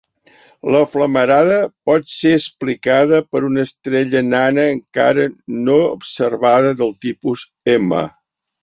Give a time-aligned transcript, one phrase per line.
[0.75, 5.29] La flamarada pot ser explicada per una estrella nana encara
[5.71, 8.07] no observada del tipus M.